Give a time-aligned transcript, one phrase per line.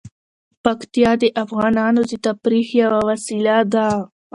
[0.63, 3.87] پکتیا د افغانانو د تفریح یوه وسیله ده.